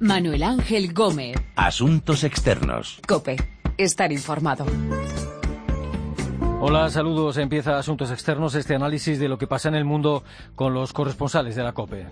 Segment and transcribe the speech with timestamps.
[0.00, 1.36] Manuel Ángel Gómez.
[1.56, 3.02] Asuntos externos.
[3.06, 3.36] Cope.
[3.76, 4.64] Estar informado.
[6.58, 7.36] Hola, saludos.
[7.36, 10.24] Empieza Asuntos Externos, este análisis de lo que pasa en el mundo
[10.54, 12.06] con los corresponsales de la COPE.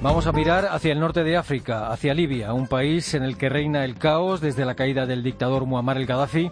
[0.00, 3.48] Vamos a mirar hacia el norte de África, hacia Libia, un país en el que
[3.48, 6.50] reina el caos desde la caída del dictador Muammar el Gaddafi,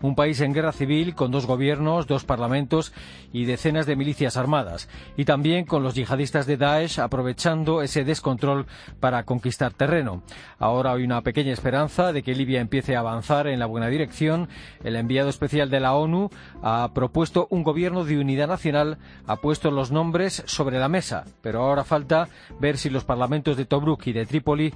[0.00, 2.92] un país en guerra civil con dos gobiernos, dos parlamentos
[3.32, 8.66] y decenas de milicias armadas, y también con los yihadistas de Daesh aprovechando ese descontrol
[9.00, 10.22] para conquistar terreno.
[10.58, 14.48] Ahora hay una pequeña esperanza de que Libia empiece a avanzar en la buena dirección.
[14.84, 16.30] El enviado especial de la ONU
[16.62, 21.62] ha propuesto un gobierno de unidad nacional, ha puesto los nombres sobre la mesa, pero
[21.62, 22.28] ahora falta
[22.60, 24.74] ver si los parlamentos de Tobruk y de Trípoli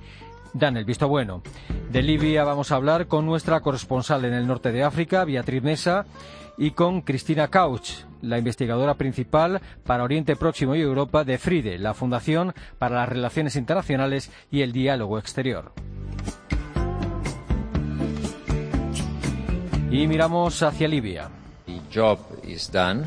[0.52, 1.42] dan el visto bueno.
[1.90, 6.06] De Libia vamos a hablar con nuestra corresponsal en el norte de África, Beatriz Mesa,
[6.56, 11.94] y con Cristina Couch, la investigadora principal para Oriente Próximo y Europa de FRIDE, la
[11.94, 15.72] Fundación para las Relaciones Internacionales y el Diálogo Exterior.
[19.90, 21.28] Y miramos hacia Libia.
[21.66, 23.04] The job is done,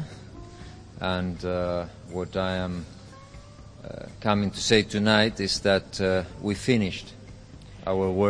[1.01, 2.85] and uh, what I am
[3.83, 7.16] uh, coming to say tonight is that uh, we finished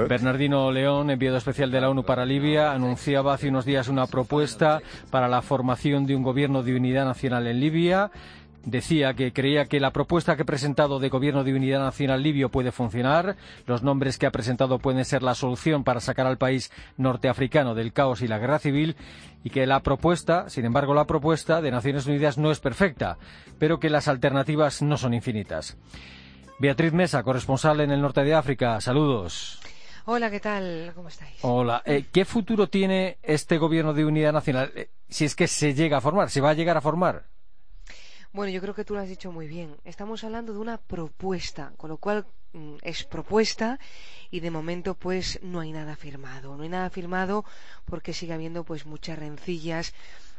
[0.08, 4.82] Bernardino León, enviado especial de la ONU para Libia, anunciaba hace unos días una propuesta
[5.10, 8.12] para la formación de un gobierno de unidad nacional en Libia.
[8.66, 12.50] Decía que creía que la propuesta que ha presentado de Gobierno de Unidad Nacional Libio
[12.50, 13.36] puede funcionar,
[13.68, 17.94] los nombres que ha presentado pueden ser la solución para sacar al país norteafricano del
[17.94, 18.96] caos y la guerra civil,
[19.44, 23.20] y que la propuesta, sin embargo, la propuesta de Naciones Unidas no es perfecta,
[23.60, 25.78] pero que las alternativas no son infinitas.
[26.58, 28.80] Beatriz Mesa, corresponsal en el norte de África.
[28.80, 29.60] Saludos.
[30.06, 30.94] Hola, ¿qué tal?
[30.96, 31.38] ¿Cómo estáis?
[31.42, 31.82] Hola.
[31.86, 34.72] Eh, ¿Qué futuro tiene este gobierno de unidad nacional?
[34.76, 37.26] Eh, si es que se llega a formar, ¿se va a llegar a formar?
[38.32, 39.76] Bueno, yo creo que tú lo has dicho muy bien.
[39.84, 43.80] Estamos hablando de una propuesta, con lo cual mm, es propuesta
[44.36, 46.58] y de momento pues no hay nada firmado.
[46.58, 47.46] No hay nada firmado
[47.86, 49.94] porque sigue habiendo pues muchas rencillas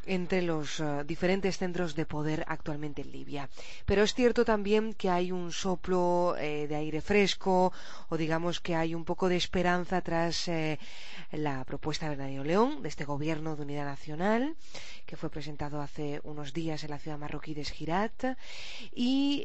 [0.04, 3.48] entre los eh, diferentes centros de poder actualmente en Libia.
[3.86, 7.72] Pero es cierto también que hay un soplo eh, de aire fresco
[8.10, 10.78] o digamos que hay un poco de esperanza tras eh,
[11.32, 14.56] la propuesta de Bernardino León de este gobierno de unidad nacional
[15.06, 18.36] que fue presentado hace unos días en la ciudad marroquí de Esgirat
[18.94, 19.44] y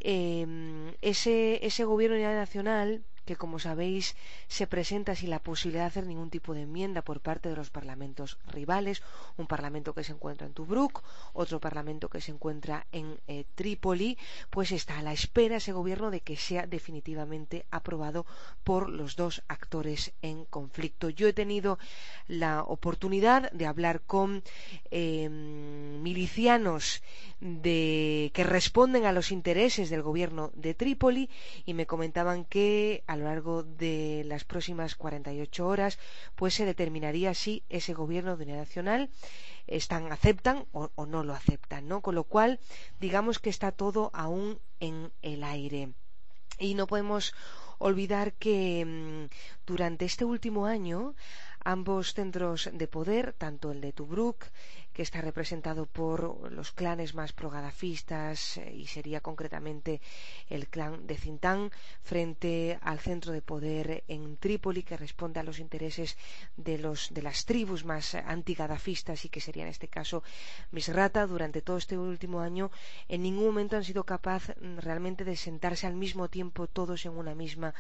[1.02, 4.16] ese, ese gobierno de unidad nacional que, como sabéis,
[4.48, 7.70] se presenta sin la posibilidad de hacer ningún tipo de enmienda por parte de los
[7.70, 9.02] parlamentos rivales,
[9.38, 14.18] un parlamento que se encuentra en Tobruk, otro parlamento que se encuentra en eh, Trípoli,
[14.50, 18.26] pues está a la espera ese gobierno de que sea definitivamente aprobado
[18.64, 21.10] por los dos actores en conflicto.
[21.10, 21.78] Yo he tenido
[22.28, 24.44] la oportunidad de hablar con
[24.90, 27.02] em, milicianos
[27.64, 31.30] que responden a los intereses del gobierno de Trípoli
[31.66, 36.00] y me comentaban que a lo largo de las próximas 48 horas,
[36.36, 39.10] pues se determinaría si ese gobierno de unidad nacional
[39.68, 42.00] están, aceptan o, no lo aceptan, ¿no?
[42.00, 42.62] Con lo cual,
[43.02, 45.92] digamos que está todo aún en el aire.
[46.58, 47.34] Y no podemos
[47.80, 49.28] olvidar que mm,
[49.66, 51.14] durante este último año
[51.66, 54.46] ambos centros de poder, tanto el de Tobruk
[54.94, 60.02] que está representado por los clanes más progadafistas eh, y sería concretamente
[60.50, 61.72] el clan de Cintán
[62.04, 66.18] frente al centro de poder en Trípoli que responde a los intereses
[66.58, 70.24] de, los, de las tribus más antigadafistas y que sería en este caso
[70.72, 71.26] Misrata.
[71.28, 72.72] Durante todo este último año
[73.08, 77.14] en ningún momento han sido capaces mm, realmente de sentarse al mismo tiempo todos en
[77.14, 77.74] una misma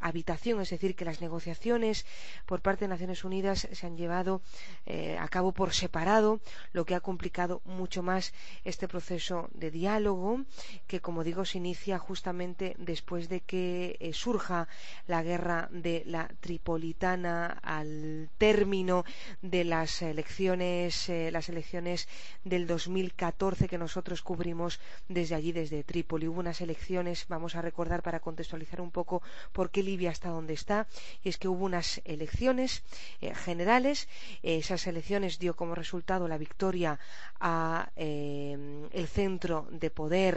[0.00, 2.04] habitación, es decir, que las negociaciones
[2.46, 4.42] por parte de Naciones Unidas se han llevado
[4.86, 6.40] eh, a cabo por separado,
[6.72, 8.32] lo que ha complicado mucho más
[8.64, 10.44] este proceso de diálogo,
[10.86, 14.68] que como digo se inicia justamente después de que eh, surja
[15.06, 19.04] la guerra de la Tripolitana al término
[19.42, 22.08] de las elecciones, eh, las elecciones
[22.44, 26.28] del 2014 que nosotros cubrimos desde allí, desde Trípoli.
[26.28, 29.22] Hubo unas elecciones, vamos a recordar para contextualizar un poco
[29.52, 30.86] por qué Libia está donde está,
[31.22, 32.82] y es que hubo unas elecciones
[33.20, 34.08] eh, generales.
[34.42, 36.92] esas elecciones dio como resultado la victoria
[37.40, 38.56] a eh,
[39.00, 40.34] el centro de poder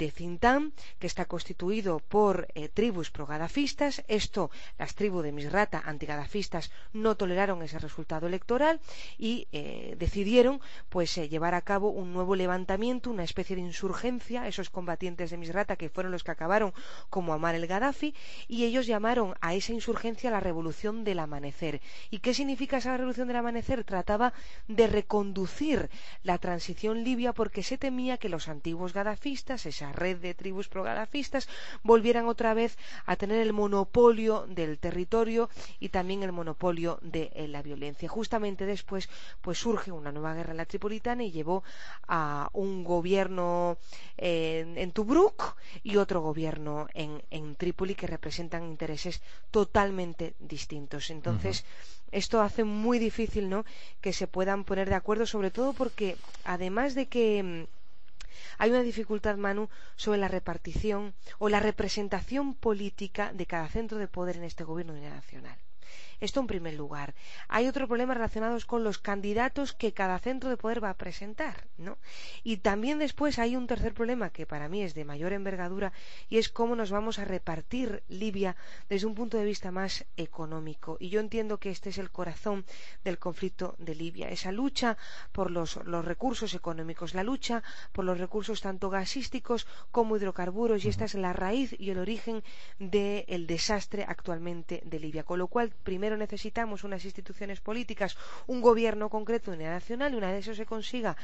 [0.00, 0.60] de Cintán,
[1.00, 3.92] que está constituido por eh, tribus progadafistas.
[4.20, 4.42] Esto,
[4.80, 6.64] las tribus de Misrata, antigadafistas,
[7.02, 8.74] no toleraron ese resultado electoral
[9.30, 9.32] y
[10.04, 10.54] decidieron
[10.94, 15.76] pues llevar a cabo un nuevo levantamiento, una especie de insurgencia, esos combatientes de Misrata
[15.76, 16.72] que fueron los que acabaron
[17.10, 18.14] como Amar el Gaddafi,
[18.48, 21.80] y ellos llamaron a esa insurgencia la revolución del amanecer.
[22.10, 23.84] ¿Y qué significa esa revolución del amanecer?
[23.84, 24.32] Trataba
[24.68, 25.43] de reconducir
[26.22, 31.48] la transición libia porque se temía que los antiguos gadafistas, esa red de tribus pro-gadafistas,
[31.82, 35.48] volvieran otra vez a tener el monopolio del territorio
[35.80, 38.08] y también el monopolio de eh, la violencia.
[38.08, 39.08] Justamente después
[39.40, 41.62] pues surge una nueva guerra en la Tripolitana y llevó
[42.08, 43.78] a un gobierno
[44.16, 51.10] en, en Tobruk y otro gobierno en, en, Trípoli que representan intereses totalmente distintos.
[51.10, 52.18] Entonces, uh -huh.
[52.18, 53.64] esto hace muy difícil ¿no?
[54.00, 57.64] que se puedan poner de acuerdo, sobre todo porque además de que mm,
[58.58, 64.06] hay una dificultad, Manu, sobre la repartición o la representación política de cada centro de
[64.06, 65.58] poder en este gobierno nacional.
[66.20, 67.14] Esto en primer lugar.
[67.48, 71.66] Hay otro problema relacionados con los candidatos que cada centro de poder va a presentar,
[71.78, 71.98] ¿no?
[72.42, 75.92] Y también después hay un tercer problema que para mí es de mayor envergadura
[76.28, 78.56] y es cómo nos vamos a repartir Libia
[78.88, 80.96] desde un punto de vista más económico.
[81.00, 82.64] Y yo entiendo que este es el corazón
[83.04, 84.96] del conflicto de Libia, esa lucha
[85.32, 87.62] por los, los recursos económicos, la lucha
[87.92, 92.42] por los recursos tanto gasísticos como hidrocarburos y esta es la raíz y el origen
[92.78, 95.24] del desastre actualmente de Libia.
[95.24, 100.12] Con lo cual, primero primero necesitamos unas instituciones políticas, un gobierno concreto de unidad nacional,
[100.12, 101.16] y una vez eso se consiga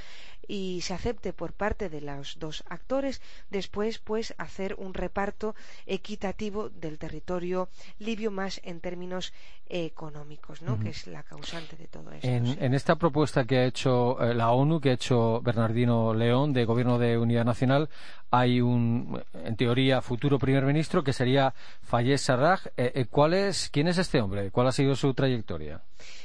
[0.48, 5.54] y se acepte por parte de los dos actores, después pues hacer un reparto
[5.84, 7.68] equitativo del territorio
[7.98, 9.34] libio más en términos
[9.68, 10.72] económicos, ¿no?
[10.72, 10.82] Uh -huh.
[10.82, 12.26] que es la causante de todo esto.
[12.26, 12.56] En, ¿sí?
[12.58, 16.64] en esta propuesta que ha hecho eh, la ONU, que ha hecho Bernardino León, de
[16.64, 17.88] Gobierno de Unidad Nacional,
[18.30, 22.66] hay un, en teoría, futuro primer ministro que sería Fayez Sarraj.
[22.76, 24.50] Eh, eh, ¿cuál es, ¿Quién es este hombre?
[24.50, 25.82] ¿Cuál ha sido su trayectoria?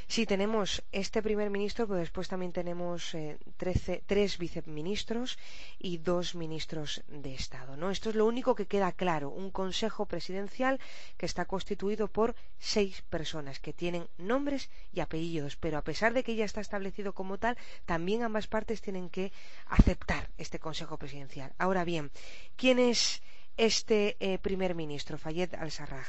[0.07, 5.39] Sí, tenemos este primer ministro, pero después también tenemos eh, trece, tres viceministros
[5.79, 7.75] y dos ministros de Estado.
[7.75, 7.89] ¿no?
[7.89, 9.31] Esto es lo único que queda claro.
[9.31, 10.79] Un consejo presidencial
[11.17, 16.23] que está constituido por seis personas que tienen nombres y apellidos, pero a pesar de
[16.23, 19.31] que ya está establecido como tal, también ambas partes tienen que
[19.65, 21.51] aceptar este consejo presidencial.
[21.57, 22.11] Ahora bien,
[22.55, 23.23] ¿quién es
[23.57, 26.07] este eh, primer ministro, Fayed al-Sarraj?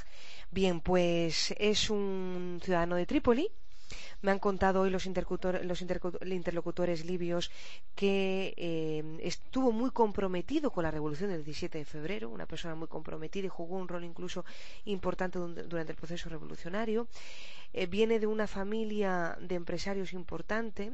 [0.50, 3.48] Bien, pues es un ciudadano de Trípoli.
[4.22, 7.50] Me han contado hoy los, los interlocutores libios
[7.94, 12.88] que eh, estuvo muy comprometido con la revolución del 17 de febrero, una persona muy
[12.88, 14.44] comprometida y jugó un rol incluso
[14.86, 17.06] importante durante el proceso revolucionario.
[17.72, 20.92] Eh, viene de una familia de empresarios importante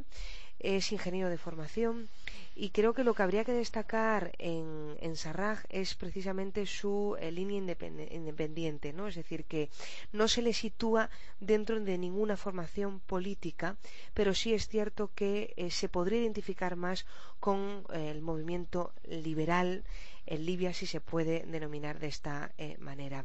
[0.63, 2.09] es ingeniero de formación
[2.55, 7.31] y creo que lo que habría que destacar en, en Sarraj es precisamente su eh,
[7.31, 9.09] línea independiente, ¿no?
[9.09, 9.71] Es decir, que
[10.13, 11.09] no se le sitúa
[11.41, 13.77] dentro de ninguna formación política,
[14.15, 17.07] pero sí es cierto que eh, se podría identificar más
[17.41, 19.85] con eh, el movimiento liberal
[20.27, 23.25] en Libia, si se puede denominar de esta manera.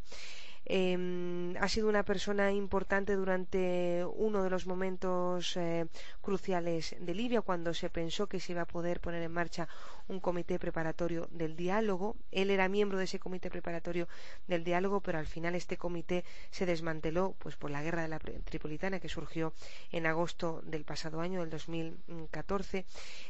[0.70, 5.86] Eh, ha sido una persona importante durante uno de los momentos eh,
[6.22, 9.70] cruciales de Libia, cuando se pensó que se iba a poder poner en marcha
[10.10, 12.18] un comité preparatorio del diálogo.
[12.32, 14.10] Él era miembro de ese comité preparatorio
[14.48, 18.20] del diálogo, pero al final este comité se desmanteló pues, por la guerra de la
[18.20, 19.54] Tripolitana que surgió
[19.92, 22.86] en agosto del pasado año, del 2014.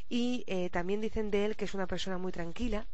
[0.10, 2.88] Y eh, también dicen de él que es una persona muy tranquila,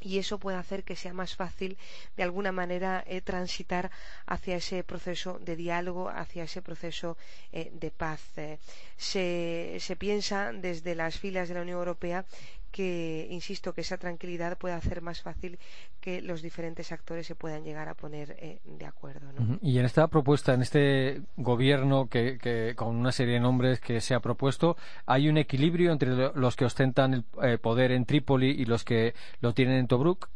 [0.00, 1.76] y eso puede hacer que sea más fácil
[2.16, 3.90] de alguna manera eh, transitar
[4.26, 7.16] hacia ese proceso de diálogo, hacia ese proceso
[7.52, 8.20] eh, de paz.
[8.36, 8.58] Eh,
[8.96, 12.24] se, se, piensa desde las filas de la Unión Europea
[12.70, 15.58] que, insisto, que esa tranquilidad puede hacer más fácil
[16.00, 19.32] que los diferentes actores se puedan llegar a poner eh, de acuerdo.
[19.32, 19.58] ¿no?
[19.62, 24.00] Y en esta propuesta, en este gobierno que, que, con una serie de nombres que
[24.00, 28.50] se ha propuesto, hay un equilibrio entre los que ostentan el eh, poder en Trípoli
[28.50, 30.28] y los que lo tienen en Tobruk.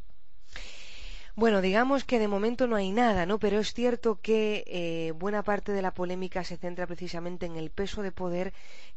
[1.36, 3.40] Bueno, digamos que de momento no hay nada, ¿no?
[3.40, 7.70] Pero es cierto que eh, buena parte de la polémica se centra precisamente en el
[7.70, 8.52] peso de poder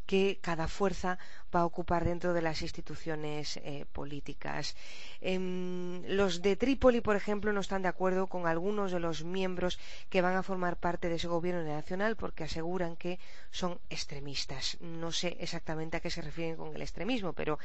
[0.05, 1.17] que cada fuerza
[1.53, 4.75] va a ocupar dentro de las instituciones eh, políticas.
[5.19, 5.37] Eh,
[6.07, 9.79] los de Trípoli, por ejemplo, no están de acuerdo con algunos de los miembros
[10.09, 14.77] que van a formar parte de ese gobierno nacional porque aseguran que son extremistas.
[14.79, 17.57] No sé exactamente a qué se refieren con el extremismo, pero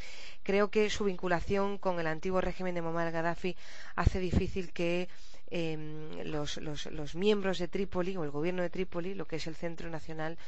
[0.42, 3.54] creo que su vinculación con el antiguo régimen de Muammar Gaddafi
[3.96, 5.08] hace difícil que
[5.54, 9.46] eh, los, los, los, miembros de Trípoli o el gobierno de Trípoli, lo que es
[9.46, 10.38] el Centro Nacional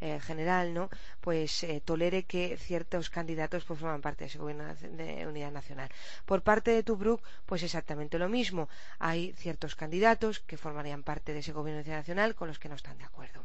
[0.00, 0.88] eh, General, ¿no?
[1.20, 5.88] pues eh, tolere que ciertos candidatos pues, forman parte de ese gobierno de unidad nacional.
[6.26, 8.68] Por parte de Tobruk, pues exactamente lo mismo.
[8.98, 12.68] Hay ciertos candidatos que formarían parte de ese gobierno de unidad nacional con los que
[12.68, 13.44] no están de acuerdo.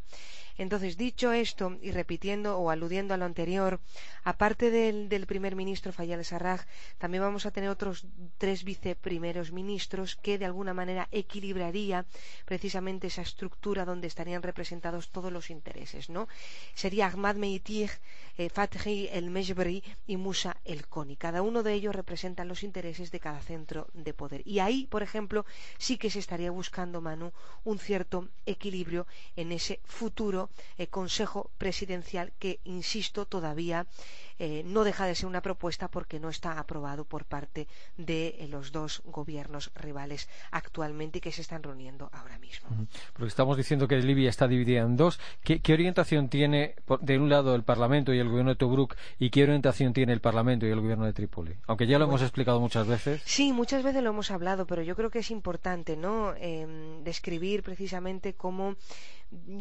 [0.57, 3.79] Entonces, dicho esto y repitiendo o aludiendo a lo anterior,
[4.23, 6.61] aparte del, del primer ministro Fayal Sarraj,
[6.97, 8.05] también vamos a tener otros
[8.37, 12.05] tres viceprimeros ministros que de alguna manera equilibraría
[12.45, 16.27] precisamente esa estructura donde estarían representados todos los intereses, ¿no?
[16.73, 17.89] Sería Ahmad Meitir,
[18.37, 18.49] eh,
[19.11, 21.15] el Mejbri y Musa el Koni.
[21.15, 24.41] Cada uno de ellos representa los intereses de cada centro de poder.
[24.45, 25.45] Y ahí, por ejemplo,
[25.77, 27.31] sí que se estaría buscando, Manu,
[27.63, 30.46] un cierto equilibrio en ese futuro
[30.97, 33.85] Consejo Presidencial que, insisto, todavía
[34.39, 37.67] eh, no deja de ser una propuesta porque no está aprobado por parte
[37.98, 42.70] de eh, los dos gobiernos rivales actualmente y que se están reuniendo ahora mismo.
[43.13, 45.20] Porque estamos diciendo que Libia está dividida en dos.
[45.44, 49.44] ¿Qué, orientación tiene, de un lado, el Parlamento y el gobierno de Tobruk y qué
[49.44, 51.56] orientación tiene el Parlamento y el gobierno de Trípoli?
[51.67, 53.22] Aunque ya lo hemos explicado muchas veces.
[53.25, 56.34] Sí, muchas veces lo hemos hablado, pero yo creo que es importante ¿no?
[56.39, 58.75] Em, describir precisamente cómo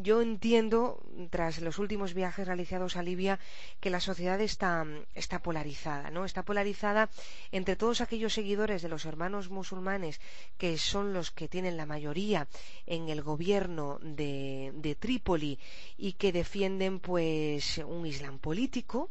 [0.02, 3.40] yo entiendo, tras los últimos viajes realizados a Libia,
[3.80, 4.65] que la sociedad está,
[5.14, 6.24] está polarizada, ¿no?
[6.24, 7.08] Está polarizada
[7.52, 10.20] entre todos aquellos seguidores de los hermanos musulmanes
[10.58, 12.48] que son los que tienen la mayoría
[12.86, 15.58] en el gobierno de, de Trípoli
[15.96, 19.10] y que defienden pues un islam político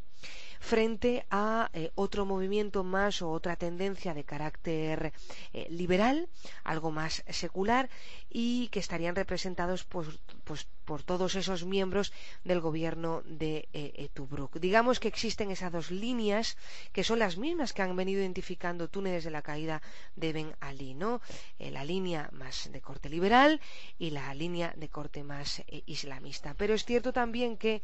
[0.60, 5.14] frente a eh, otro movimiento más o otra tendencia de carácter
[5.54, 6.28] eh, liberal,
[6.64, 7.90] algo más secular
[8.38, 10.10] y que estarían representados pues,
[10.44, 12.12] pues, por todos esos miembros
[12.44, 14.60] del gobierno de eh, Tobruk.
[14.60, 16.58] Digamos que existen esas dos líneas
[16.92, 19.82] que son las mismas que han venido identificando Túnez desde la caída
[20.18, 21.22] de Ben Ali, ¿no?
[21.60, 23.62] la línea más de corte liberal
[23.98, 26.56] y la línea de corte más islamista.
[26.56, 27.82] Pero es cierto también que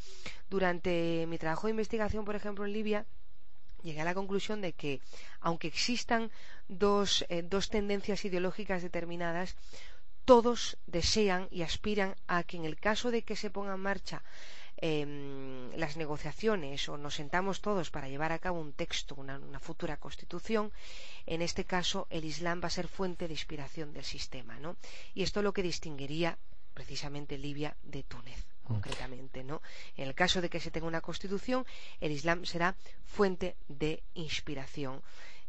[0.49, 3.05] durante mi trabajo de investigación, por ejemplo, en Libia,
[3.83, 5.01] llegué a la conclusión de que,
[5.39, 6.31] aunque existan
[6.67, 9.55] dos, eh, dos tendencias ideológicas determinadas,
[10.31, 14.23] todos desean y aspiran a que en el caso de que se ponga en marcha
[14.77, 19.59] em, las negociaciones o nos sentamos todos para llevar a cabo un texto, una, una,
[19.59, 20.71] futura constitución,
[21.25, 24.57] en este caso el Islam va a ser fuente de inspiración del sistema.
[24.57, 24.77] ¿no?
[25.13, 26.37] Y esto es lo que distinguiría
[26.73, 29.61] precisamente Libia de Túnez concretamente, ¿no?
[29.97, 31.65] En el caso de que se tenga una constitución,
[31.99, 35.01] el Islam será fuente de inspiración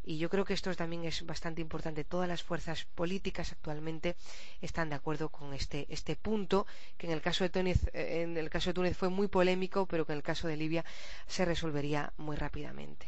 [0.04, 2.04] y yo creo que esto también es bastante importante.
[2.04, 4.16] Todas las fuerzas políticas actualmente
[4.60, 6.66] están de acuerdo con este, este punto,
[6.98, 9.86] que en el, caso de Túnez, eh, en el caso de Túnez fue muy polémico,
[9.86, 10.84] pero que en el caso de Libia
[11.26, 13.06] se resolvería muy rápidamente.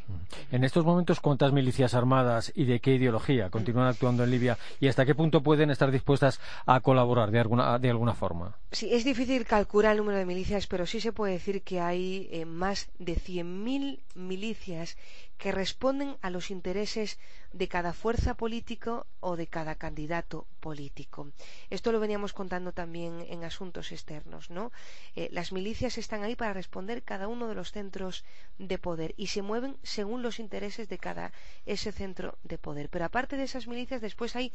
[0.50, 4.88] En estos momentos, ¿cuántas milicias armadas y de qué ideología continúan actuando en Libia y
[4.88, 8.56] hasta qué punto pueden estar dispuestas a colaborar de alguna, de alguna forma?
[8.70, 12.28] Sí, es difícil calcular el número de milicias, pero sí se puede decir que hay
[12.30, 14.96] eh, más de 100.000 milicias
[15.44, 17.18] que responden a los intereses
[17.52, 21.28] de cada fuerza política o de cada candidato político.
[21.68, 24.72] Esto lo veníamos contando también en asuntos externos, ¿no?
[25.14, 28.24] Eh, las milicias están ahí para responder cada uno de los centros
[28.56, 31.30] de poder y se mueven según los intereses de cada
[31.66, 32.88] ese centro de poder.
[32.88, 34.50] Pero aparte de esas milicias, después hay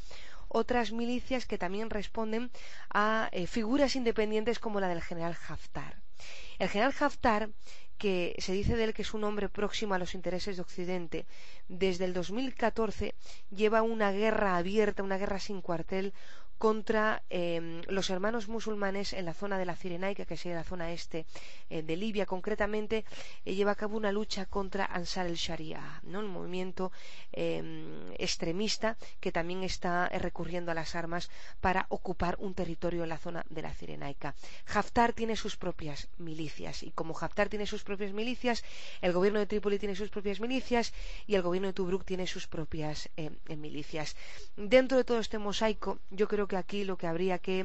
[0.48, 2.50] otras milicias que también responden
[2.90, 6.09] a eh, figuras independientes como la del general Haftar.
[6.58, 7.50] El general Haftar
[7.98, 11.26] que se dice de él que es un hombre próximo a los intereses de Occidente,
[11.68, 13.14] desde el 2014
[13.52, 16.14] lleva una guerra abierta, una guerra sin cuartel
[16.60, 20.92] contra em, los hermanos musulmanes en la zona de la Cirenaica, que sería la zona
[20.92, 21.26] este
[21.70, 22.26] eh, de Libia.
[22.26, 23.06] Concretamente,
[23.46, 26.20] eh, lleva a cabo una lucha contra Ansar el-Sharia, ¿no?
[26.20, 26.92] un movimiento
[27.32, 31.30] em, extremista que también está eh, recurriendo a las armas
[31.62, 34.36] para ocupar un territorio en la zona de la Cirenaica.
[34.68, 38.66] Haftar tiene sus propias milicias y como Haftar tiene sus propias milicias,
[39.02, 40.94] el gobierno de Trípoli tiene sus propias milicias
[41.26, 43.10] y el gobierno de Tobruk tiene sus propias
[43.48, 44.18] milicias.
[44.58, 47.58] Dentro de todo este mosaico, yo creo que aquí lo que habría que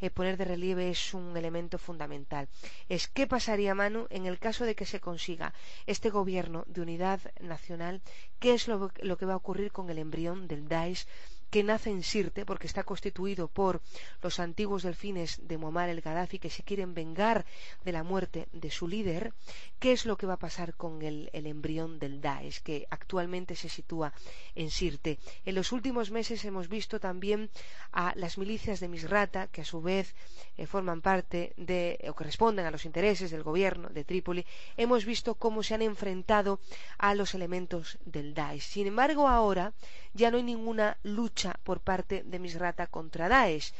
[0.00, 2.44] eh, poner de relieve es un elemento fundamental.
[2.88, 5.54] Es qué pasaría, Manu, en el caso de que se consiga
[5.86, 7.94] este gobierno de unidad nacional,
[8.40, 11.06] qué es lo, lo que va a ocurrir con el embrión del Daesh
[11.50, 13.82] que nace en Sirte porque está constituido por
[14.22, 17.44] los antiguos delfines de Muammar el Gaddafi que se quieren vengar
[17.84, 19.34] de la muerte de su líder,
[19.80, 23.68] ¿qué es lo que va a pasar con el, embrión del Daesh que actualmente se
[23.68, 24.12] sitúa
[24.54, 25.18] en Sirte?
[25.44, 27.50] En los últimos meses hemos visto también
[27.92, 30.14] a las milicias de Misrata que a su vez
[30.56, 34.46] eh, forman parte de o que responden a los intereses del gobierno de Trípoli.
[34.76, 36.60] Hemos visto cómo se han enfrentado
[36.98, 38.68] a los elementos del Daesh.
[38.68, 39.72] Sin embargo, ahora
[40.14, 43.72] ya no hay ninguna lucha por parte de Misrata contra Daesh.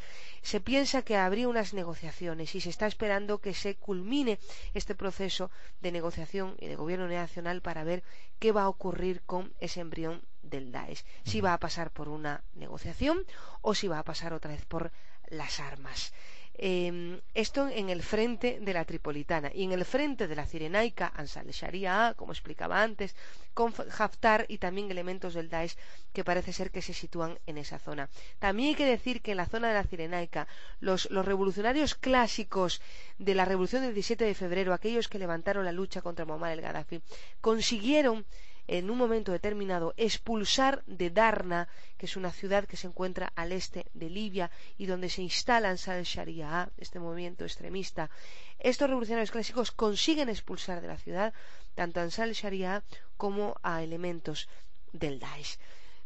[0.43, 4.39] Se piensa que habría unas negociaciones y se está esperando que se culmine
[4.75, 5.51] este proceso
[5.81, 8.03] de negociación y de gobierno nacional para ver
[8.39, 11.05] qué va a ocurrir con ese embrión del Daesh.
[11.25, 13.25] Si va a pasar por una negociación
[13.61, 14.91] o si va a pasar otra vez por
[15.29, 16.13] las armas.
[16.63, 21.11] Em, esto en el frente de la Tripolitana y en el frente de la Cirenaica,
[21.17, 23.17] Ansar Sharia, como explicaba antes,
[23.55, 25.75] con Haftar y también elementos del Daesh
[26.13, 28.11] que parece ser que se sitúan en esa zona.
[28.39, 30.49] También hay que decir que en la zona de la Cirenaica,
[30.81, 32.83] los, revolucionarios clásicos
[33.19, 36.61] de la revolución del 17 de febrero, aquellos que levantaron la lucha contra Muammar el
[36.61, 37.01] Gaddafi,
[37.41, 38.27] consiguieron
[38.77, 41.67] en un momento determinado expulsar de Darna,
[41.99, 44.49] que es una ciudad que se encuentra al este de Libia
[44.79, 48.11] y donde se instala Ansar Sharia, este movimiento extremista,
[48.61, 51.35] estos revolucionarios clásicos consiguen expulsar de la ciudad
[51.75, 52.85] tanto a Ansar Sharia
[53.17, 54.49] como a elementos
[54.93, 55.59] del Daesh.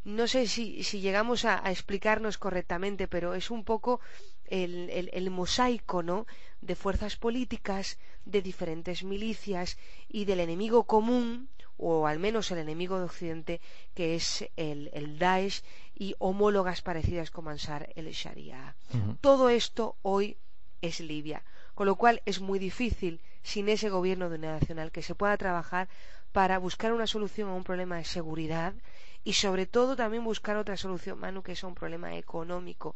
[0.05, 4.01] No sé si, llegamos a, explicarnos correctamente, pero es un poco
[4.47, 6.27] el, el mosaico ¿no?
[6.63, 9.77] de fuerzas políticas, de diferentes milicias
[10.09, 13.61] y del enemigo común o al menos el enemigo de Occidente,
[13.95, 15.63] que es el, el Daesh
[15.95, 18.77] y homólogas parecidas como Ansar el Sharia.
[19.21, 20.37] Todo esto hoy
[20.81, 21.43] es Libia,
[21.75, 25.37] con lo cual es muy difícil, sin ese gobierno de unidad nacional, que se pueda
[25.37, 25.89] trabajar
[26.33, 28.75] para buscar una solución a un problema de seguridad
[29.23, 32.95] y sobre todo también buscar otra solución, Manu, que es un problema económico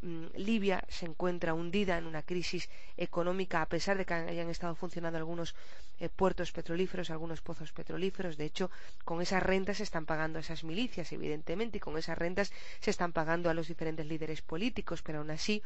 [0.00, 4.76] Mm, Libia se encuentra hundida en una crisis económica a pesar de que hayan estado
[4.76, 5.56] funcionando algunos
[6.00, 8.36] eh, puertos petrolíferos, algunos pozos petrolíferos.
[8.36, 8.70] De hecho,
[9.04, 12.90] con esas rentas se están pagando a esas milicias, evidentemente, y con esas rentas se
[12.90, 15.62] están pagando a los diferentes líderes políticos, pero aún así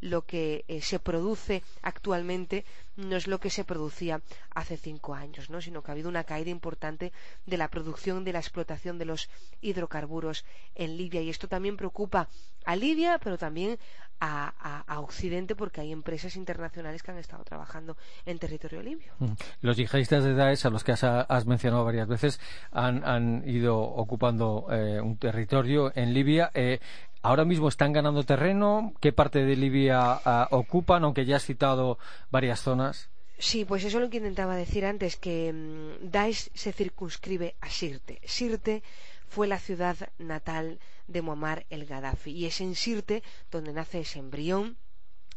[0.00, 2.64] lo que eh, se produce actualmente
[2.96, 5.60] no es lo que se producía hace cinco años, ¿no?
[5.60, 7.12] sino que ha habido una caída importante
[7.44, 9.28] de la producción, de la explotación de los
[9.60, 11.20] hidrocarburos en Libia.
[11.20, 12.28] Y esto también preocupa
[12.64, 13.78] a Libia, pero también
[14.20, 19.12] a, Occidente porque hay empresas internacionales que han estado trabajando en territorio libio.
[19.18, 19.32] Mm.
[19.60, 22.40] Los yihadistas de Daesh, a los que has, mencionado varias veces,
[22.72, 26.50] han, ido ocupando eh, un territorio en Libia.
[26.54, 26.80] Eh,
[27.22, 28.94] ahora mismo están ganando terreno.
[29.00, 31.04] ¿Qué parte de Libia ah, ocupan?
[31.04, 31.98] Aunque ya has citado
[32.30, 33.10] varias zonas.
[33.38, 37.68] Sí, pues eso es lo que intentaba decir antes, que mm, Daesh se circunscribe a
[37.68, 38.20] Sirte.
[38.24, 38.82] Sirte
[39.28, 40.80] fue la ciudad natal de
[41.22, 42.30] Muammar el Gaddafi.
[42.32, 44.78] Y es en Sirte donde nace ese embrión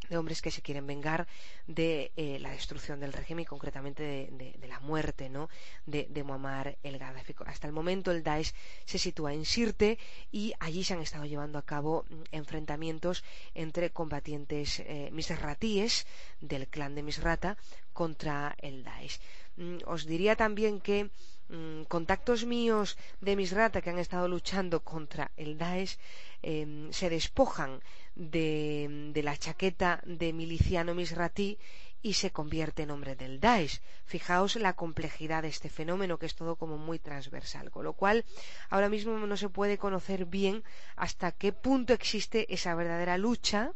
[0.10, 1.28] de hombres que se quieren vengar
[1.68, 5.50] de eh, la destrucción del régimen y concretamente de, la muerte ¿no?
[5.86, 7.36] de, Muammar el Gaddafi.
[7.46, 8.54] Hasta el momento el Daesh
[8.86, 9.98] se sitúa en Sirte
[10.32, 13.24] y allí se han estado llevando a cabo mm, enfrentamientos
[13.54, 16.06] entre combatientes eh, misratíes
[16.42, 17.58] del clan de Misrata
[17.94, 19.20] contra el Daesh.
[19.58, 21.10] Mm, os diría también que
[21.50, 22.88] Mm, contactos míos
[23.26, 25.98] de Misrata que han estado luchando contra el Daesh
[26.44, 27.72] em, se despojan
[28.20, 31.58] de, la chaqueta de miliciano misratí
[32.02, 33.80] y se convierte en hombre del Daesh.
[34.06, 38.26] Fijaos la complejidad de este fenómeno que es todo como muy transversal, con lo cual
[38.70, 40.64] ahora mismo no se puede conocer bien
[40.96, 43.74] hasta qué punto existe esa verdadera lucha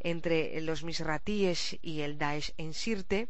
[0.00, 3.28] entre los misratíes y el Daesh en Sirte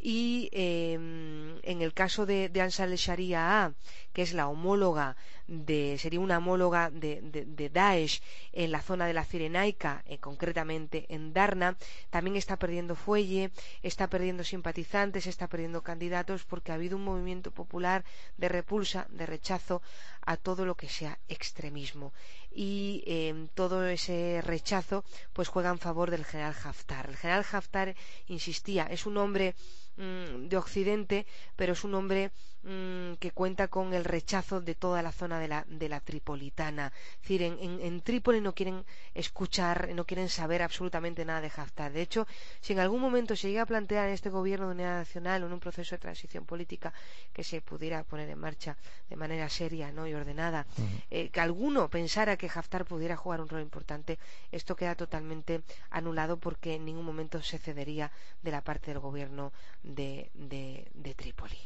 [0.00, 3.72] y em, en el caso de, de Ansar al-Sharia A,
[4.12, 8.20] que es la homóloga de, sería una homóloga de, de, Daesh
[8.52, 11.76] en la zona de la Cirenaica, eh, concretamente en Darna,
[12.10, 13.50] también está perdiendo fuelle,
[13.82, 18.04] está perdiendo simpatizantes, está perdiendo candidatos porque ha habido un movimiento popular
[18.36, 19.82] de repulsa, de rechazo
[20.22, 22.12] a todo lo que sea extremismo.
[22.50, 27.08] Y em, todo ese rechazo pues juega en favor del general Haftar.
[27.08, 27.94] El general Haftar,
[28.28, 29.54] insistía, es un hombre
[29.96, 32.30] Mm, de Occidente, pero es un hombre
[32.64, 36.92] mm, que cuenta con el rechazo de toda la zona de la, de la Tripolitana.
[37.14, 41.92] Es decir, en, en, Trípoli no quieren escuchar, no quieren saber absolutamente nada de Haftar.
[41.92, 42.26] De hecho,
[42.60, 45.46] si en algún momento se llega a plantear en este gobierno de unidad nacional o
[45.46, 46.92] en un proceso de transición política
[47.32, 48.76] que se pudiera poner en marcha
[49.08, 50.06] de manera seria ¿no?
[50.06, 50.66] y ordenada,
[51.10, 54.18] eh, que alguno pensara que Haftar pudiera jugar un rol importante,
[54.52, 58.10] esto queda totalmente anulado porque en ningún momento se cedería
[58.42, 59.52] de la parte del gobierno
[59.86, 61.56] de, de, Trípoli.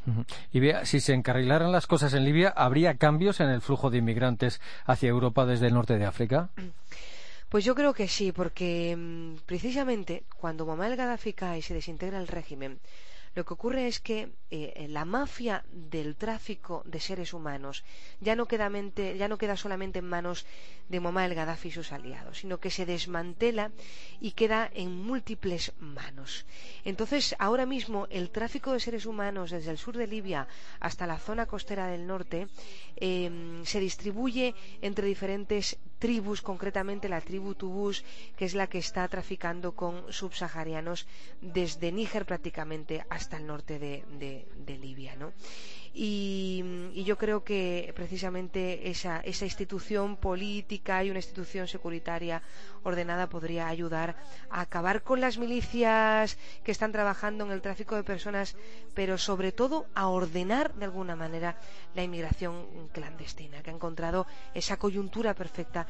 [0.53, 3.97] Y vea, si se encarrilaran las cosas en Libia, ¿habría cambios en el flujo de
[3.97, 6.49] inmigrantes hacia Europa desde el norte de África?
[7.49, 12.19] Pues yo creo que sí, porque mm, precisamente cuando Muammar Gaddafi cae y se desintegra
[12.19, 12.79] el régimen,
[13.35, 17.83] lo que ocurre es que eh, la mafia del tráfico de seres humanos
[18.19, 18.69] ya no, queda
[19.17, 20.45] ya no queda solamente en manos
[20.89, 23.71] de Muammar el Gaddafi y sus aliados, sino que se desmantela
[24.19, 26.45] y queda en múltiples manos.
[26.83, 30.47] Entonces, ahora mismo, el tráfico de seres humanos desde el sur de Libia
[30.81, 32.47] hasta la zona costera del norte
[32.97, 37.97] em, se distribuye entre diferentes tribus, concretamente la tribu Tubús,
[38.37, 40.99] que es la que está traficando con subsaharianos
[41.57, 43.93] desde Níger prácticamente hasta el norte de,
[44.67, 45.15] de Libia.
[45.15, 45.31] ¿no?
[45.93, 46.63] Y,
[47.03, 52.41] yo creo que precisamente esa, esa institución política y una institución securitaria
[52.83, 54.15] ordenada podría ayudar
[54.49, 58.55] a acabar con las milicias que están trabajando en el tráfico de personas,
[58.93, 61.57] pero sobre todo a ordenar de alguna manera
[61.93, 65.87] la inmigración clandestina, que ha encontrado esa coyuntura perfecta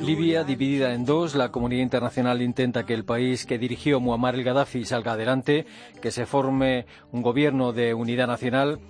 [0.00, 4.44] Libia dividida en dos, la comunidad internacional intenta que el país que dirigió Muammar el
[4.44, 5.66] Gaddafi salga adelante,
[6.00, 8.80] que se forme un gobierno de unidad nacional.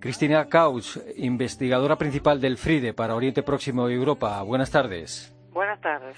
[0.00, 4.40] Cristina Couch, investigadora principal del FRIDE para Oriente Próximo y Europa.
[4.42, 5.36] Buenas tardes.
[5.52, 6.16] Buenas tardes.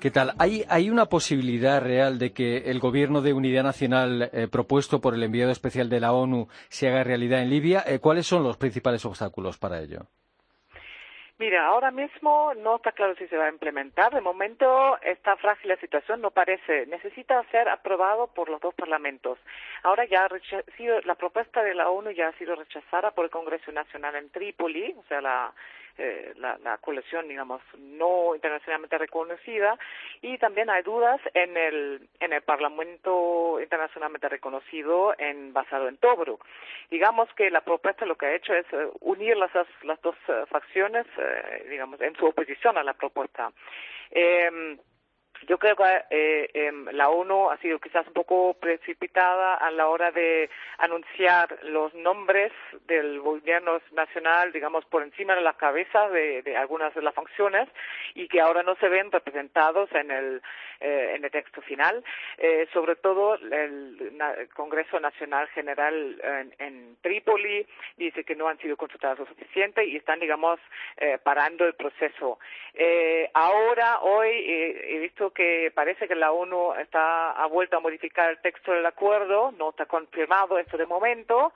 [0.00, 0.32] ¿Qué tal?
[0.38, 5.14] ¿Hay, ¿Hay, una posibilidad real de que el gobierno de unidad nacional eh, propuesto por
[5.14, 7.82] el enviado especial de la ONU se haga realidad en Libia?
[7.84, 10.06] Eh, ¿Cuáles son los principales obstáculos para ello?
[11.40, 14.12] Mira, ahora mismo no está claro si se va a implementar.
[14.12, 16.86] De momento, esta frágil situación no parece.
[16.86, 19.38] Necesita ser aprobado por los dos parlamentos.
[19.82, 23.30] Ahora ya ha sido, la propuesta de la ONU ya ha sido rechazada por el
[23.30, 25.52] Congreso Nacional en Trípoli, o sea, la,
[25.98, 29.78] eh, la, la, colección, digamos, no internacionalmente reconocida,
[30.22, 36.44] y también hay dudas en el, en el Parlamento internacionalmente reconocido en, basado en Tobruk.
[36.90, 39.50] Digamos que la propuesta lo que ha hecho es eh, unir las,
[39.82, 41.06] las dos eh, facciones,
[41.68, 43.52] digamos, en su oposición a la propuesta.
[44.10, 44.78] Eh,
[45.46, 49.88] yo creo que eh, em, la ONU ha sido quizás un poco precipitada a la
[49.88, 52.52] hora de anunciar los nombres
[52.86, 57.68] del gobierno nacional, digamos, por encima de la cabeza de, de algunas de las funciones
[58.14, 60.42] y que ahora no se ven representados en el,
[60.80, 62.04] eh, en el texto final.
[62.36, 64.16] Eh, sobre todo el,
[64.54, 69.96] Congreso Nacional General en, en, Trípoli dice que no han sido consultados lo suficiente y
[69.96, 70.60] están, digamos,
[70.96, 72.38] eh, parando el proceso.
[72.74, 78.30] Eh, ahora, hoy, he visto que parece que la ONU está ha vuelto a modificar
[78.30, 81.52] el texto del acuerdo, no está confirmado esto de momento,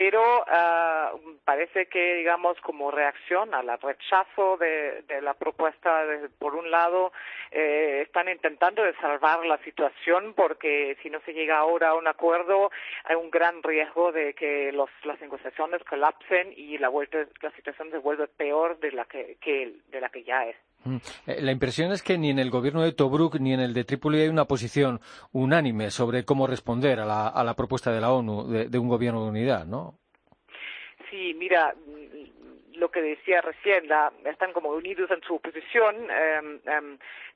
[0.00, 6.70] pero uh, parece que, digamos, como reacción al rechazo de, la propuesta, de, por un
[6.70, 7.12] lado,
[7.50, 12.70] eh, están intentando salvar la situación porque si no se llega ahora a un acuerdo
[13.04, 17.90] hay un gran riesgo de que los, las negociaciones colapsen y la, vuelta, la situación
[17.90, 20.56] se vuelva peor de la que, que de la que ya es.
[20.84, 20.96] Mm.
[21.26, 23.84] Eh, la impresión es que ni en el gobierno de Tobruk ni en el de
[23.84, 28.78] Trípoli hay una posición unánime sobre cómo responder a la, propuesta de la ONU de
[28.78, 29.89] un gobierno de unidad, ¿no?
[31.10, 31.74] Sí, mira,
[32.74, 36.60] lo que decía recién, la, están como unidos en su oposición, eh,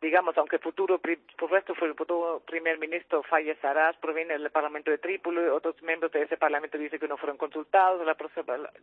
[0.01, 4.91] digamos, aunque futuro, por resto fue el futuro primer ministro Fayez Sarraj proviene del Parlamento
[4.91, 8.01] de Trípoli, otros miembros de ese Parlamento dicen que no fueron consultados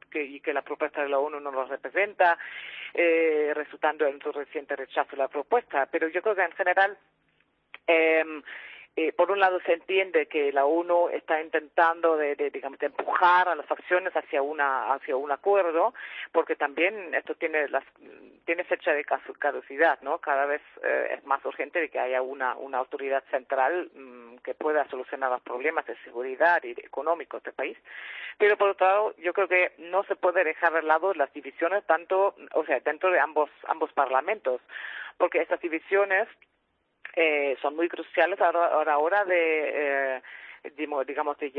[0.10, 2.38] que, y que la propuesta de la ONU no los representa,
[2.94, 5.88] eh, resultando en su reciente rechazo de la propuesta.
[5.92, 6.98] Pero yo creo que en general
[7.88, 8.24] eh,
[8.98, 13.48] eh, por un lado se entiende que la ONU está intentando de, digamos de empujar
[13.48, 15.94] a las facciones hacia una hacia un acuerdo
[16.34, 17.86] porque también esto tiene las
[18.44, 19.06] tiene fecha de
[19.40, 23.90] caducidad no cada vez eh, es más urgente de que haya una una autoridad central
[23.96, 27.78] mmm, que pueda solucionar los problemas de seguridad y económicos del país.
[28.38, 31.86] Pero por otro lado yo creo que no se puede dejar de lado las divisiones
[31.86, 34.60] tanto o sea dentro de ambos ambos parlamentos
[35.18, 36.28] porque estas divisiones
[37.16, 40.22] eh, son muy cruciales a la hora de, eh,
[41.06, 41.50] digamos, de,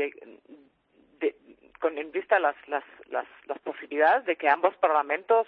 [1.19, 1.35] de,
[1.79, 5.47] con en vista las, las, las, las posibilidades de que ambos parlamentos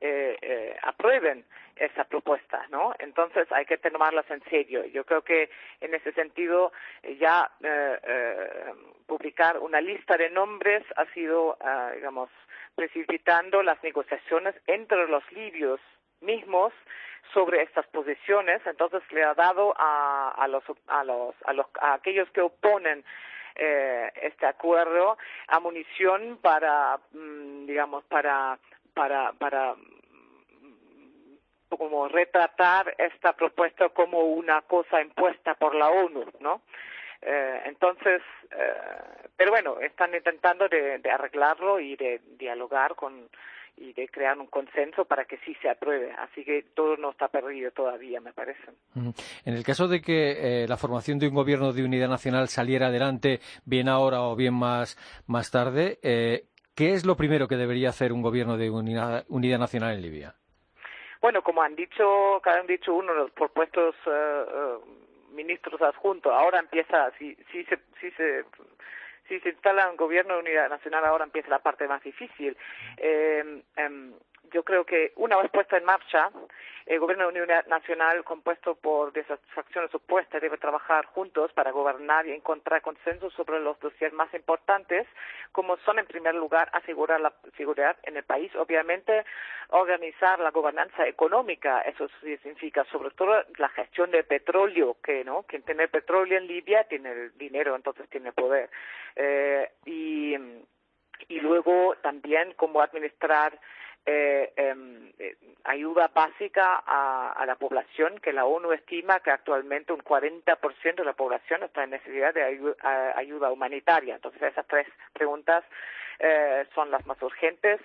[0.00, 1.44] eh, eh, aprueben
[1.76, 2.94] esa propuesta, ¿no?
[2.98, 4.84] Entonces hay que tomarlas en serio.
[4.86, 6.72] Yo creo que en ese sentido
[7.18, 8.72] ya eh, eh,
[9.06, 12.30] publicar una lista de nombres ha sido, uh, digamos,
[12.74, 15.80] precipitando las negociaciones entre los libios
[16.20, 16.72] mismos
[17.32, 21.94] sobre estas posiciones, entonces le ha dado a, a, los, a, los, a, los, a
[21.94, 23.04] aquellos que oponen
[23.56, 25.16] eh, este acuerdo
[25.48, 28.58] a munición para, mm, digamos, para,
[28.94, 31.36] para, para mm,
[31.76, 36.62] como retratar esta propuesta como una cosa impuesta por la ONU, ¿no?
[37.22, 38.74] Eh, entonces, eh,
[39.36, 43.28] pero bueno, están intentando de, de arreglarlo y de dialogar con
[43.76, 46.12] y de crear un consenso para que sí se apruebe.
[46.12, 48.62] Así que todo no está perdido todavía, me parece.
[49.44, 52.86] En el caso de que eh, la formación de un gobierno de unidad nacional saliera
[52.86, 57.90] adelante, bien ahora o bien más, más tarde, eh, ¿qué es lo primero que debería
[57.90, 60.34] hacer un gobierno de unidad, unidad nacional en Libia?
[61.20, 66.32] Bueno, como han dicho, cada han dicho uno de los propuestos uh, uh, ministros adjuntos,
[66.32, 68.44] ahora empieza, si, si se, si se
[69.28, 72.56] si se instala un gobierno de unidad nacional ahora empieza la parte más difícil.
[72.96, 74.10] Eh, eh,
[74.52, 76.30] yo creo que una vez puesta en marcha,
[76.86, 79.12] el gobierno de unidad nacional compuesto por
[79.54, 85.06] facciones opuestas debe trabajar juntos para gobernar y encontrar consenso sobre los dossiers más importantes,
[85.50, 89.24] como son en primer lugar asegurar la seguridad en el país, obviamente
[89.70, 95.62] organizar la gobernanza económica, eso significa sobre todo la gestión del petróleo, que no, quien
[95.62, 98.70] tiene petróleo en Libia tiene el dinero, entonces tiene poder.
[99.16, 100.36] Eh, y,
[101.28, 103.58] y luego también cómo administrar
[104.06, 110.00] eh, eh, ayuda básica a, a, la población, que la ONU estima que actualmente un
[110.00, 112.76] 40% de la población está en necesidad de ayuda,
[113.16, 114.14] ayuda humanitaria.
[114.14, 115.64] Entonces, esas tres preguntas
[116.18, 117.80] eh, son las más urgentes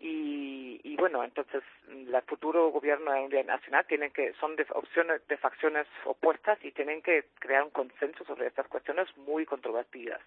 [0.00, 5.26] y, y bueno, entonces el futuro gobierno de unidad nacional tiene que son de opciones
[5.28, 10.20] de facciones opuestas y tienen que crear un consenso sobre estas cuestiones muy controvertidas.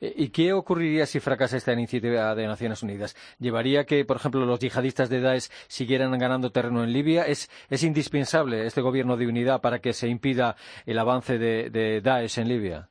[0.00, 3.16] ¿Y qué ocurriría si fracasa esta iniciativa de Naciones Unidas?
[3.38, 7.24] ¿Llevaría que, por ejemplo, los yihadistas de Daesh siguieran ganando terreno en Libia?
[7.24, 12.38] ¿Es, es indispensable este gobierno de unidad para que se impida el avance de Daesh
[12.38, 12.90] en Libia?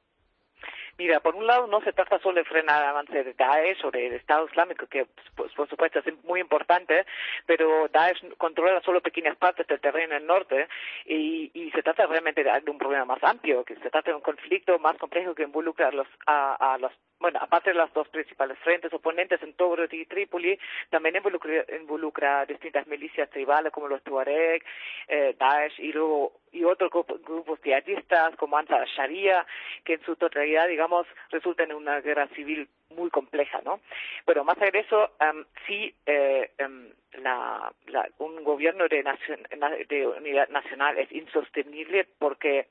[0.99, 3.89] Mira, por un lado no se trata solo de frenar el avance de Daesh o
[3.89, 7.05] del Estado Islámico, que pues, por supuesto es muy importante,
[7.45, 10.67] pero Daesh controla solo pequeñas partes del terreno en el norte
[11.05, 14.21] y, y se trata realmente de, un problema más amplio, que se trata de un
[14.21, 18.57] conflicto más complejo que involucra a los, a los bueno, aparte de los dos principales
[18.59, 20.57] frentes oponentes en Tobruk y Trípoli,
[20.89, 24.63] también involucra, involucra distintas milicias tribales como los Tuareg,
[25.07, 29.45] eh, Daesh y luego y otros grupos yihadistas como Ansar Sharia,
[29.83, 33.81] que en su totalidad, digamos, resultan en una guerra civil muy compleja, ¿no?
[34.25, 36.87] Pero más allá de eso, um, sí, eh, um,
[37.21, 37.71] la,
[38.17, 39.39] un gobierno de, nacion,
[39.87, 42.67] de unidad nacional es insostenible porque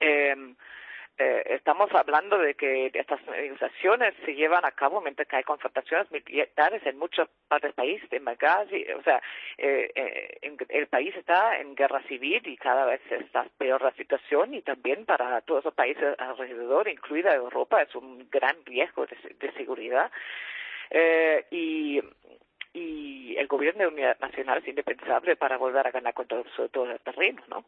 [0.00, 0.54] eh,
[1.18, 6.10] eh, estamos hablando de que estas negociaciones se llevan a cabo mientras que hay confrontaciones
[6.10, 9.20] militares en muchas partes del país, en Benghazi, o sea,
[9.56, 14.54] eh, eh, el país está en guerra civil y cada vez está peor la situación
[14.54, 19.52] y también para todos los países alrededor, incluida Europa, es un gran riesgo de, de
[19.54, 20.10] seguridad.
[20.90, 22.00] Eh, y
[22.78, 26.90] y el gobierno de unidad nacional es indispensable para volver a ganar control sobre todo
[26.90, 27.64] el terreno, ¿no?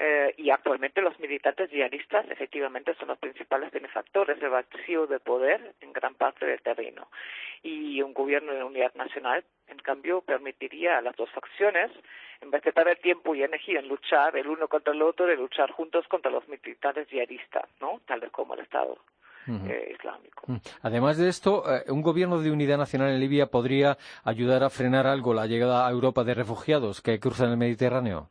[0.00, 5.74] Eh, y actualmente los militantes yihadistas efectivamente son los principales benefactores del vacío de poder
[5.80, 7.08] en gran parte del terreno.
[7.64, 11.90] Y un gobierno de unidad nacional, en cambio, permitiría a las dos facciones,
[12.40, 15.36] en vez de perder tiempo y energía en luchar el uno contra el otro, de
[15.36, 18.00] luchar juntos contra los militares yihadistas, ¿no?
[18.06, 18.98] Tal vez como el Estado.
[19.48, 19.70] Uh -huh.
[19.70, 20.46] eh, islámico.
[20.82, 25.06] Además de esto, eh, un gobierno de unidad nacional en Libia podría ayudar a frenar
[25.06, 28.30] algo la llegada a Europa de refugiados que cruzan el Mediterráneo.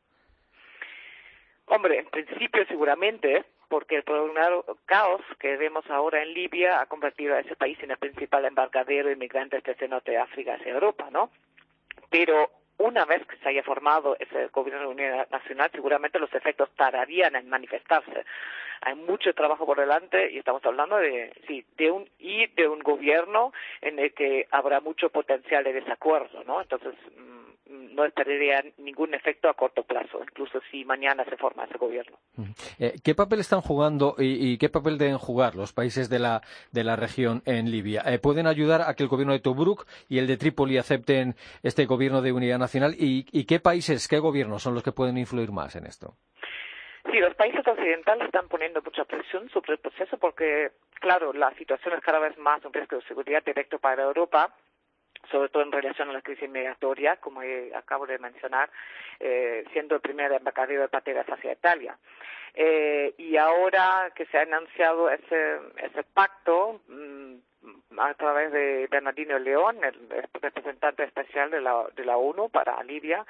[1.66, 7.36] Hombre, en principio seguramente, porque el prolongado caos que vemos ahora en Libia ha convertido
[7.36, 10.72] a ese país en el principal embarcadero de inmigrantes desde el norte de África hacia
[10.74, 11.30] Europa, ¿no?
[12.10, 16.70] Pero una vez que se haya formado ese gobierno de unidad nacional, seguramente los efectos
[16.76, 18.26] tardarían en manifestarse.
[18.82, 22.80] Hay mucho trabajo por delante y estamos hablando de, sí, de un, y de un
[22.80, 26.62] gobierno en el que habrá mucho potencial de desacuerdo, ¿no?
[26.62, 26.94] Entonces,
[27.70, 32.18] no esperaría ningún efecto a corto plazo, incluso si mañana se forma ese gobierno.
[32.80, 36.42] Eh, ¿Qué papel están jugando y, y, qué papel deben jugar los países de la,
[36.72, 38.04] de la región en Libia?
[38.06, 41.86] Eh, ¿Pueden ayudar a que el gobierno de Tobruk y el de Trípoli acepten este
[41.86, 42.94] gobierno de unidad nacional?
[42.98, 46.16] ¿Y, y qué países, qué gobiernos son los que pueden influir más en esto?
[47.12, 51.94] Sí, los países occidentales están poniendo mucha presión sobre el proceso porque, claro, la situación
[51.96, 54.54] es cada vez más un riesgo de seguridad directo para Europa
[55.32, 57.42] sobre todo en relación a la crisis migratoria, como
[57.76, 58.70] acabo de mencionar,
[59.20, 61.98] eh, siendo el primer embarcadero de pateras hacia Italia.
[62.54, 67.36] Eh, y ahora que se ha anunciado ese, ese pacto mmm,
[67.98, 73.26] a través de Bernardino León, el representante especial de la, de la ONU para Libia,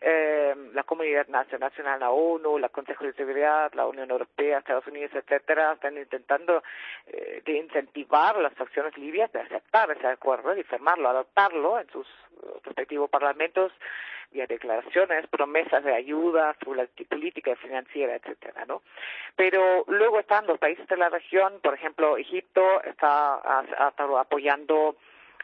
[0.00, 5.10] eh, la Comunidad Nacional, la ONU, la Consejo de Seguridad, la Unión Europea, Estados Unidos,
[5.14, 6.62] etcétera, están intentando
[7.06, 12.06] eh, de incentivar las facciones libias de aceptar ese acuerdo y firmarlo, adoptarlo en sus
[12.64, 13.72] respectivos parlamentos
[14.32, 16.56] vía declaraciones, promesas de ayuda
[17.08, 18.82] política financiera, etcétera, ¿no?
[19.36, 23.40] Pero luego están los países de la región, por ejemplo, Egipto está
[23.88, 24.96] estado apoyando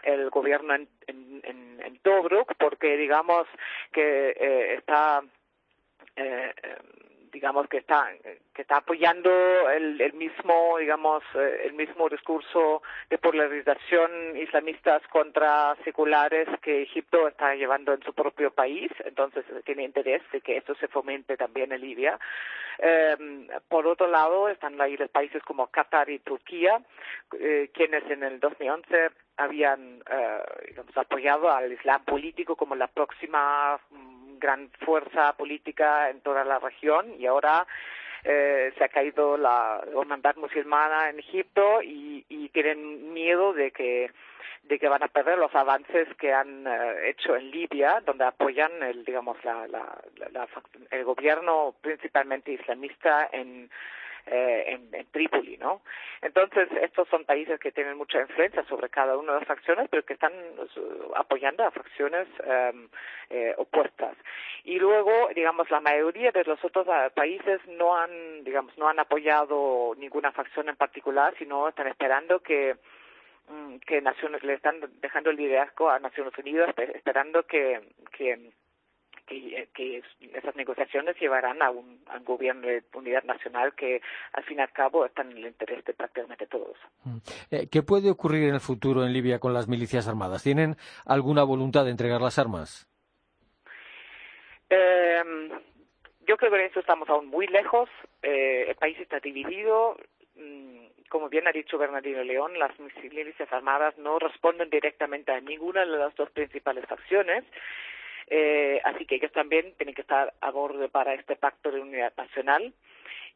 [0.03, 3.46] el gobierno en, en, en, Tobruk porque digamos
[3.92, 5.22] que eh, está
[6.14, 6.55] eh,
[7.37, 8.09] digamos que está
[8.55, 9.31] que está apoyando
[9.70, 17.29] el, el mismo digamos eh, el mismo discurso de polarización islamistas contra seculares que Egipto
[17.29, 18.90] está llevando en su propio país.
[19.05, 22.18] Entonces tiene interés de que esto se fomente también en Libia.
[22.79, 23.16] Eh,
[23.68, 26.81] por otro lado están ahí los países como Qatar y Turquía
[27.38, 33.79] eh, quienes en el 2011 habían eh, digamos, apoyado al Islam político como la próxima
[34.38, 37.66] gran fuerza política en toda la región y ahora
[38.25, 44.11] eh, se ha caído la hermandad musulmana en Egipto y, tienen miedo de que
[44.62, 48.83] de que van a perder los avances que han eh, hecho en Libia, donde apoyan
[48.83, 49.85] el, digamos, la, la,
[50.33, 50.49] la,
[50.90, 53.70] el gobierno principalmente islamista en
[54.26, 55.82] eh, en, en, Trípoli, ¿no?
[56.20, 60.04] Entonces, estos son países que tienen mucha influencia sobre cada una de las facciones, pero
[60.04, 62.88] que están uh, apoyando a facciones um,
[63.30, 64.16] eh, opuestas.
[64.64, 68.98] Y luego, digamos, la mayoría de los otros uh, países no han, digamos, no han
[68.98, 72.76] apoyado ninguna facción en particular, sino están esperando que
[73.48, 78.50] mm, que naciones le están dejando el liderazgo a Naciones Unidas esperando que, que
[79.26, 80.02] que, que
[80.34, 84.00] esas negociaciones llevarán a un, a un, gobierno de unidad nacional que
[84.32, 86.76] al fin y al cabo está en el interés de prácticamente todos.
[87.04, 87.16] Mm.
[87.50, 90.42] Eh, ¿Qué puede ocurrir en el futuro en Libia con las milicias armadas?
[90.42, 92.88] ¿Tienen alguna voluntad de entregar las armas?
[94.70, 95.22] Eh,
[96.26, 97.88] yo creo que en eso estamos aún muy lejos.
[98.22, 99.96] Eh, el país está dividido.
[100.36, 105.80] Mm, como bien ha dicho Bernardino León, las milicias armadas no responden directamente a ninguna
[105.80, 107.44] de las dos principales facciones
[108.28, 112.12] eh, así que ellos también tienen que estar a borde para este pacto de unidad
[112.16, 112.72] nacional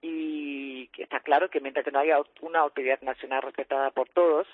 [0.02, 4.46] y está claro que mientras que no haya una autoridad nacional respetada por todos,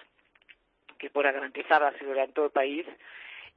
[0.98, 2.86] que pueda garantizar la seguridad en todo el país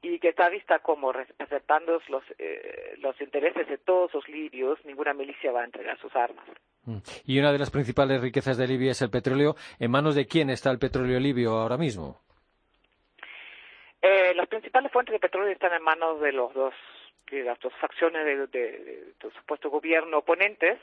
[0.02, 5.12] y que está vista como representando los, eh, los intereses de todos los libios, ninguna
[5.12, 6.44] milicia va a entregar sus armas.
[6.84, 6.98] Mm.
[7.26, 9.56] Y una de las principales riquezas de Libia es el petróleo.
[9.78, 12.22] ¿En manos de quién está el petróleo libio ahora mismo?
[14.02, 16.74] Eh, las principales fuentes de petróleo están en manos de los dos
[17.38, 20.78] las dos facciones de, supuesto gobierno oponentes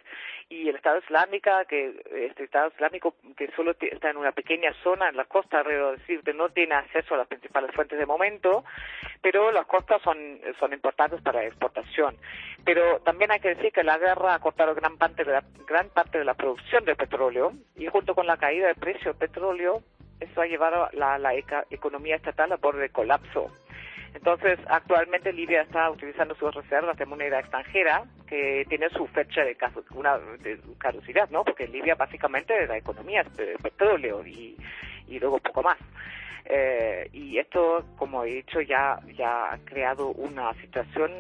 [0.50, 5.10] y el Estado Islámico que este Estado Islámico que solo está en una pequeña zona
[5.10, 8.64] en la costa alrededor decir que no tiene acceso a las principales fuentes de momento
[9.22, 12.16] pero las costas son son importantes para la exportación.
[12.64, 15.90] Pero también hay que decir que la guerra ha cortado gran parte de la gran
[15.90, 19.84] parte de la producción de petróleo y junto con la caída del precio del petróleo
[20.20, 23.52] eso ha llevado la, la economía estatal a borde de colapso.
[24.14, 29.56] Entonces, actualmente Libia está utilizando sus reservas de moneda extranjera que tiene su fecha de,
[29.92, 31.44] una, de caducidad, ¿no?
[31.44, 34.58] Porque Libia básicamente la economía es petróleo y,
[35.20, 35.78] luego poco más.
[36.46, 41.12] Eh, y esto, como he dicho, ya, ya ha creado una situación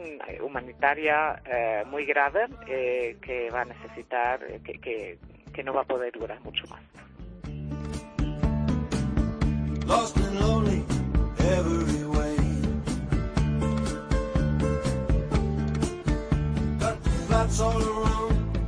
[0.41, 5.17] humanitaria eh, muy grave eh, que va a necesitar, que, que,
[5.53, 6.81] que no va a poder durar mucho más.
[9.87, 10.83] Lost and lonely
[11.39, 12.37] every way.
[16.77, 16.97] Got
[17.61, 18.59] all around,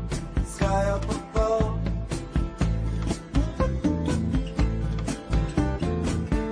[0.45, 1.79] sky up above.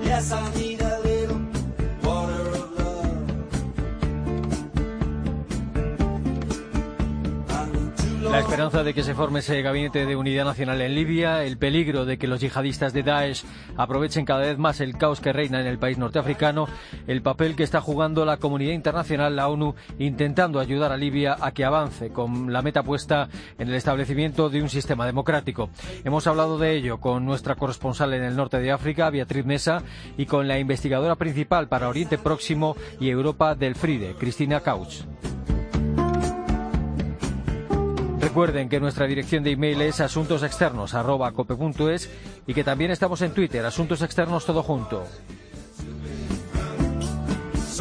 [0.04, 0.77] Yes, I need
[8.30, 12.04] La esperanza de que se forme ese gabinete de unidad nacional en Libia, el peligro
[12.04, 13.44] de que los yihadistas de Daesh
[13.76, 16.68] aprovechen cada vez más el caos que reina en el país norteafricano,
[17.06, 21.52] el papel que está jugando la comunidad internacional, la ONU, intentando ayudar a Libia a
[21.52, 25.70] que avance con la meta puesta en el establecimiento de un sistema democrático.
[26.04, 29.82] Hemos hablado de ello con nuestra corresponsal en el norte de África, Beatriz Mesa,
[30.18, 35.02] y con la investigadora principal para Oriente Próximo y Europa del FRIDE, Cristina Couch.
[38.38, 42.08] Recuerden que nuestra dirección de email es asuntosexternos.cope.es
[42.46, 45.04] y que también estamos en Twitter, Asuntos Externos Todo Junto.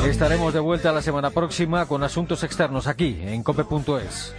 [0.03, 4.33] Estaremos de vuelta la semana próxima con Asuntos Externos aquí en cope.es.